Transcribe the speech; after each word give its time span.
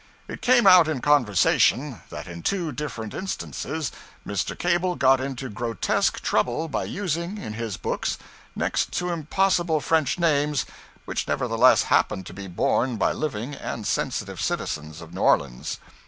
It 0.27 0.41
came 0.41 0.65
out 0.65 0.87
in 0.87 0.99
conversation, 0.99 2.01
that 2.09 2.25
in 2.25 2.41
two 2.41 2.71
different 2.71 3.13
instances 3.13 3.91
Mr. 4.25 4.57
Cable 4.57 4.95
got 4.95 5.21
into 5.21 5.47
grotesque 5.47 6.21
trouble 6.23 6.67
by 6.67 6.85
using, 6.85 7.37
in 7.37 7.53
his 7.53 7.77
books, 7.77 8.17
next 8.55 8.91
to 8.93 9.11
impossible 9.11 9.79
French 9.79 10.17
names 10.17 10.65
which 11.05 11.27
nevertheless 11.27 11.83
happened 11.83 12.25
to 12.25 12.33
be 12.33 12.47
borne 12.47 12.97
by 12.97 13.11
living 13.11 13.53
and 13.53 13.85
sensitive 13.85 14.41
citizens 14.41 15.01
of 15.01 15.13
New 15.13 15.21
Orleans. 15.21 15.77